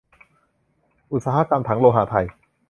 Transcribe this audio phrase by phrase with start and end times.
[1.11, 2.25] อุตสาหกรรมถังโลหะไทย